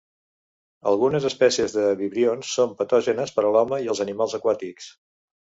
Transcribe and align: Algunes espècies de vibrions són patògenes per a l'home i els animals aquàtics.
Algunes 0.91 1.27
espècies 1.29 1.75
de 1.75 1.83
vibrions 2.01 2.55
són 2.61 2.73
patògenes 2.81 3.37
per 3.37 3.45
a 3.51 3.55
l'home 3.57 3.81
i 3.87 3.93
els 3.95 4.03
animals 4.07 4.39
aquàtics. 4.39 4.91